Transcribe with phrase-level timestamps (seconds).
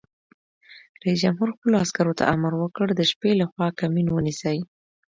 [1.01, 4.57] رئیس جمهور خپلو عسکرو ته امر وکړ؛ د شپې لخوا کمین ونیسئ!